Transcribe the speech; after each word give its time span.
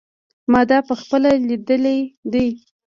ما 0.51 0.61
دا 0.69 0.77
په 0.87 0.93
خپله 1.01 1.29
لیدلی 1.47 1.99
دی. 2.33 2.47